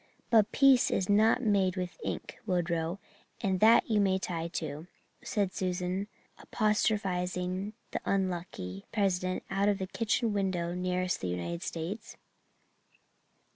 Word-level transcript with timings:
But 0.31 0.51
peace 0.51 0.89
is 0.89 1.07
not 1.09 1.43
made 1.43 1.77
with 1.77 1.99
ink, 2.03 2.39
Woodrow, 2.47 2.97
and 3.39 3.59
that 3.59 3.87
you 3.87 4.01
may 4.01 4.17
tie 4.17 4.47
to," 4.53 4.87
said 5.23 5.53
Susan, 5.53 6.07
apostrophizing 6.39 7.73
the 7.91 8.01
unlucky 8.03 8.85
President 8.91 9.43
out 9.51 9.69
of 9.69 9.77
the 9.77 9.85
kitchen 9.85 10.33
window 10.33 10.73
nearest 10.73 11.21
the 11.21 11.27
United 11.27 11.61
States. 11.61 12.17